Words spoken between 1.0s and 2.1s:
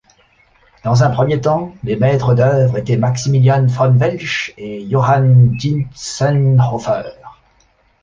un premier temps, les